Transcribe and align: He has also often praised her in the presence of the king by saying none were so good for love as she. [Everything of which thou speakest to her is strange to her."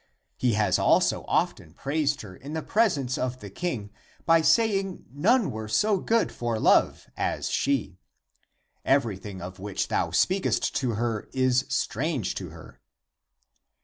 He 0.35 0.53
has 0.53 0.79
also 0.79 1.25
often 1.27 1.75
praised 1.75 2.21
her 2.21 2.35
in 2.35 2.53
the 2.53 2.63
presence 2.63 3.19
of 3.19 3.39
the 3.39 3.51
king 3.51 3.91
by 4.25 4.41
saying 4.41 5.05
none 5.11 5.51
were 5.51 5.67
so 5.67 5.99
good 5.99 6.31
for 6.31 6.59
love 6.59 7.05
as 7.15 7.51
she. 7.51 7.99
[Everything 8.83 9.43
of 9.43 9.59
which 9.59 9.89
thou 9.89 10.09
speakest 10.09 10.75
to 10.77 10.95
her 10.95 11.29
is 11.33 11.65
strange 11.69 12.33
to 12.33 12.49
her." 12.49 12.81